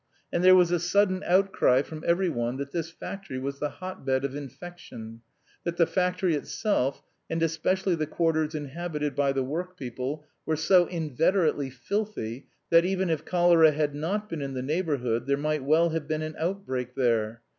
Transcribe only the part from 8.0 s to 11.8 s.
quarters inhabited by the workpeople, were so inveterately